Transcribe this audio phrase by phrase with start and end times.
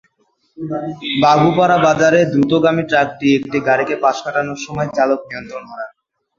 [1.23, 5.91] বাঘুপাড়া বাজারে দ্রুতগামী ট্রাকটি একটি গাড়িকে পাশ কাটানোর সময় চালক নিয়ন্ত্রণ হারান।